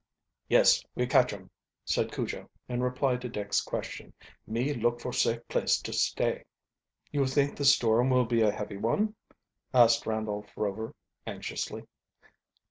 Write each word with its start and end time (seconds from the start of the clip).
"Yes, 0.49 0.83
we 0.95 1.05
catch 1.05 1.31
um," 1.31 1.51
said 1.85 2.11
Cujo, 2.11 2.49
in 2.67 2.81
reply 2.81 3.17
to 3.17 3.29
Dick's 3.29 3.61
question. 3.61 4.13
"Me 4.47 4.73
look 4.73 4.99
for 4.99 5.13
safe 5.13 5.47
place 5.47 5.79
too 5.79 5.93
stay." 5.93 6.45
"You 7.11 7.27
think 7.27 7.55
the 7.55 7.65
storm 7.65 8.09
will 8.09 8.25
be 8.25 8.41
a 8.41 8.51
heavy 8.51 8.77
one?" 8.77 9.13
asked 9.75 10.07
Randolph 10.07 10.49
Rover 10.57 10.95
anxiously. 11.27 11.85